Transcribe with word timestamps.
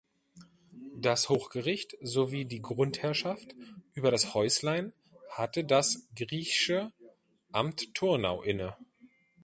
Das 0.97 1.29
Hochgericht 1.29 1.95
sowie 2.01 2.45
die 2.45 2.59
Grundherrschaft 2.63 3.55
über 3.93 4.09
das 4.09 4.33
Häuslein 4.33 4.93
hatte 5.29 5.63
das 5.63 6.07
Giech’sche 6.17 6.91
Amt 7.51 7.93
Thurnau 7.93 8.41
inne. 8.41 8.75